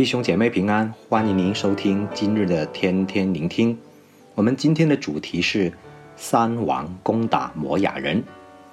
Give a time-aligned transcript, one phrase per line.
[0.00, 3.76] 弟兄姐妹平安，欢迎您收听今日的天天聆听。
[4.34, 5.70] 我们今天的主题是
[6.16, 8.24] 三王攻打摩亚人。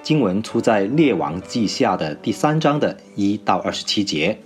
[0.00, 4.38] 经文出在《列王记下》的第三章的一到二十七节。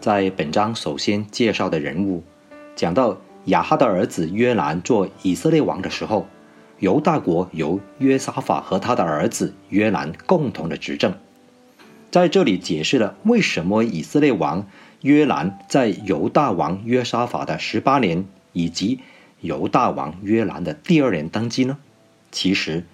[0.00, 2.24] 在本章首先介绍的人物，
[2.74, 6.26] 讲到亚哈的儿子约兰做以色列王的时候，
[6.80, 11.14] 犹大国由约沙法和他的儿子约兰共同的执政。
[12.10, 14.66] 在这里解释了为什么以色列王。
[15.00, 18.98] 约兰在犹大王约沙法的十八年，以及
[19.40, 21.78] 犹大王约兰的第二年登基呢？
[22.32, 22.84] 其实，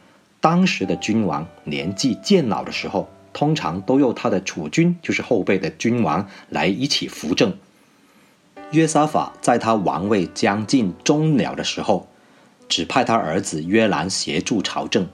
[0.41, 7.57] 当时的君王年纪渐老的时候，通常都由他的储君，就是后辈的君王来一起扶正。
[8.71, 12.09] 约沙法在他王位将近终了的时候，
[12.69, 15.09] 指派他儿子约兰协助朝政。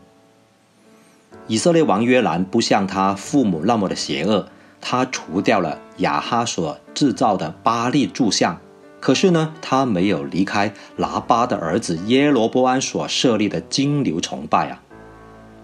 [1.47, 4.49] 以色列王约兰不像他父母那么的邪恶。
[4.81, 8.59] 他除掉了亚哈所制造的巴力柱像，
[9.01, 14.83] 可是呢，他没有离开拿巴的儿子耶罗波安所设立的金牛崇拜啊。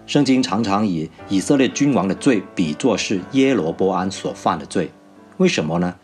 [0.05, 4.91] 圣经常常以以色列君王的罪比作是耶罗波安所犯的罪，
[5.37, 5.95] 为什么呢？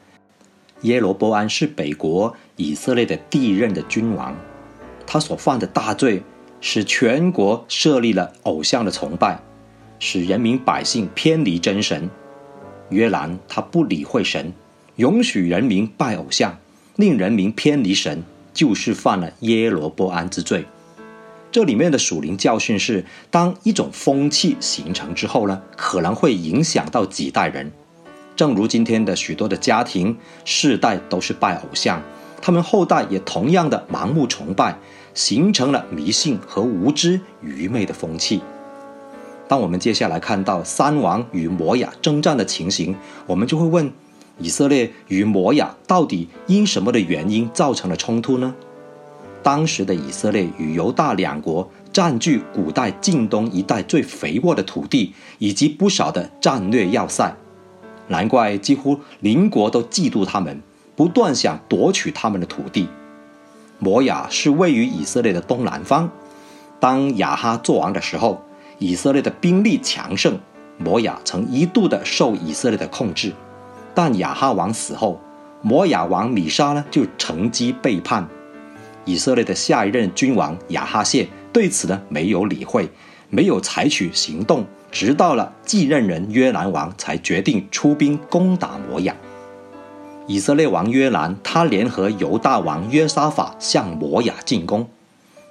[0.81, 4.35] 耶罗波安是北国以色列的第一任的君王，
[5.07, 6.21] 他所犯的大罪
[6.59, 9.39] 使全国设立了偶像的崇拜，
[9.99, 12.09] 使人民百姓偏离真神。
[12.89, 14.53] 约兰他不理会神，
[14.97, 16.57] 允许人民拜偶像，
[16.95, 20.65] 令人民偏离神，就是犯了耶罗波安之罪。
[21.51, 27.71] 这里面的属灵教训是：当一种风气形成之后呢，可能会影响到几代人。
[28.35, 32.01] 正如今天的许多的家庭，世代都是拜偶像，
[32.41, 34.75] 他们后代也同样的盲目崇拜，
[35.13, 38.41] 形成了迷信和无知愚昧的风气。
[39.47, 42.95] 当我们接下来看到三王与摩亚征战的情形，
[43.27, 43.91] 我们就会问：
[44.39, 48.55] 以色列与摩亚到底因什么的原因造成了冲突呢？
[49.43, 57.35] 当时的以色列与犹大两国占据古代近东一带最肥沃的土地，以及不少的战略要塞，
[58.07, 60.61] 难怪几乎邻国都嫉妒他们，
[60.95, 62.87] 不断想夺取他们的土地。
[63.77, 66.09] 摩亚是位于以色列的东南方，
[66.79, 68.41] 当亚哈作王的时候。
[68.83, 70.37] 以色列的兵力强盛，
[70.77, 73.31] 摩亚曾一度的受以色列的控制，
[73.95, 75.21] 但亚哈王死后，
[75.61, 78.27] 摩亚王米沙呢就乘机背叛。
[79.05, 82.89] 以色列的下一任君王亚哈谢对此呢没有理会，
[83.29, 89.15] 没有采取行动，直到了继任人约兰王才决定出兵攻打摩亚。
[90.27, 94.89] 以色列王约兰他联合犹大王约沙法向摩亚进攻，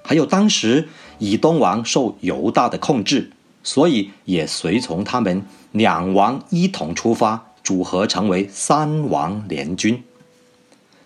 [0.03, 0.89] 还有当时。
[1.19, 3.31] 以东王受犹大的控制，
[3.63, 10.03] 所以也随从他们两王一同出发，组合成为三王联军。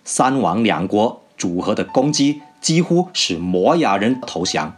[0.03, 4.75] 三王两国组合的攻击几乎使摩亚人投降，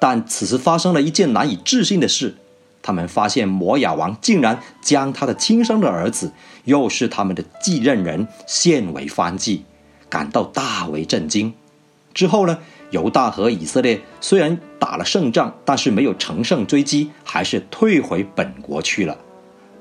[0.00, 2.36] 但此时发生了一件难以置信的事：
[2.80, 6.32] 他们发现摩亚王竟然将他的亲生的儿子，
[6.64, 9.64] 又是他们的继任人献为燔祭，
[10.08, 11.52] 感到大为震惊。
[12.20, 12.58] 之后呢？
[12.90, 19.16] 犹大和以色列虽然打了胜仗，但是没有乘胜追击，还是退回本国去了，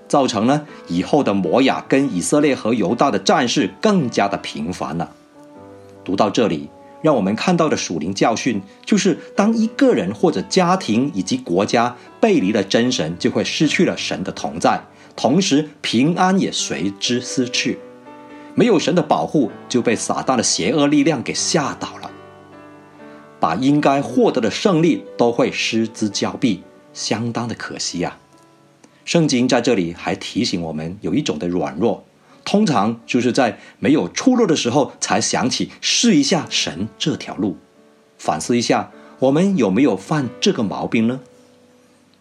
[0.07, 5.09] 造成了以后的摩亚跟以色列和犹大的战事更加的频繁了。
[6.05, 6.69] 读到这里，
[7.01, 14.81] 让我们看到的属灵教训就是：当一个人或者家庭以及国家背离了真神，就会失去了神的同在，
[15.17, 17.79] 同时平安也随之失去。
[18.55, 22.09] 没有神的保护，就被撒旦的邪恶力量给吓倒了。
[23.39, 26.63] 把应该获得的胜利都会失之交臂，
[26.94, 28.19] 相当的可惜呀、啊。
[29.05, 32.03] 圣经在这里还提醒我们，有一种的软弱，
[32.45, 37.57] 通常就是在没有出路的时候才想起试一下神这条路。
[38.17, 41.22] 反思一下，我们有没有犯这个毛病呢？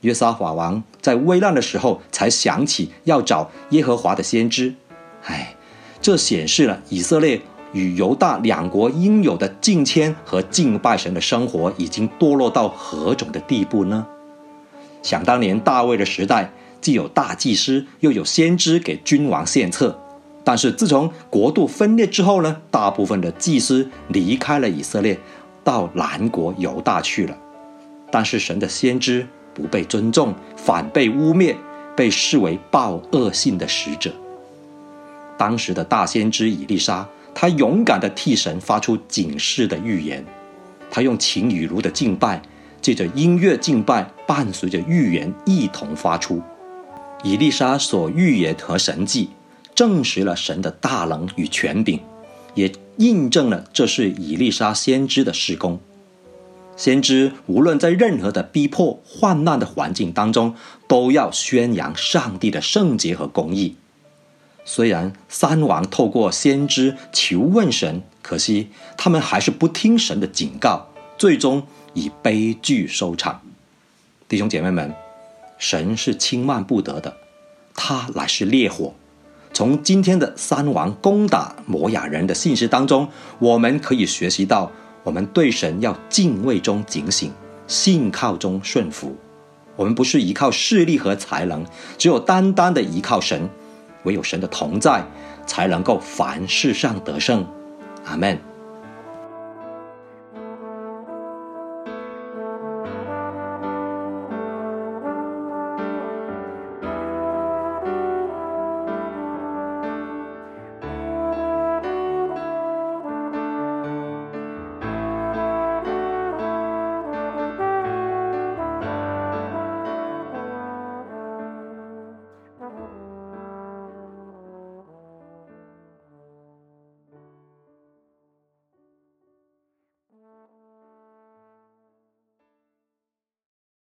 [0.03, 4.77] 约沙法王在危难的时候才想起要找耶和华的先知，
[5.25, 5.57] 哎，
[6.01, 7.43] 这显示了以色列。
[7.73, 14.07] 与犹大两国应有的敬虔和敬拜神的生活，已经堕落到何种的地步呢？
[15.03, 16.51] 想当年大卫的时代，
[16.81, 19.99] 既有大祭司，又有先知给君王献策。
[20.45, 25.19] 但是自从国度分裂之后呢，大部分的祭司离开了以色列，
[25.63, 27.37] 到南国犹大去了。
[28.11, 31.55] 但是神的先知不被尊重，反被污蔑，
[31.95, 34.11] 被视为报恶信的使者。
[35.37, 37.07] 当时的大先知以利沙。
[37.35, 40.25] 他勇敢地替神发出警示的预言，
[40.91, 42.43] 他用琴与炉的敬拜，
[42.81, 46.43] 借着音乐敬拜，伴随着预言一同发出。
[47.23, 49.31] 以利沙所预言和神迹，
[49.75, 52.01] 证实了神的大能与权柄，
[52.55, 55.81] 也印证了这是以利沙先知的事工。
[56.77, 60.55] 先知无论在任何的逼迫、患难的环境当中，
[60.87, 63.75] 都要宣扬上帝的圣洁和公义。
[64.65, 73.41] 虽然三王透过先知求问神，可惜他们还是不听神的警告，最终以悲剧收场。
[74.29, 74.95] 弟兄姐妹们，
[75.59, 77.17] 神是轻慢不得的，
[77.75, 78.95] 他乃是烈火。
[79.55, 83.09] 从今天的三王攻打摩亚人的信息当中，
[83.39, 84.71] 我们可以学习到。
[85.05, 87.33] 我们对神要敬畏中警醒，
[87.67, 89.17] 信靠中顺服。
[89.75, 91.65] 我们不是依靠势力和才能，
[91.97, 93.49] 只有单单的依靠神。
[94.09, 95.05] 唯有神的同在，
[95.47, 97.47] 才能够凡事上得胜。
[98.07, 98.48] 阿门。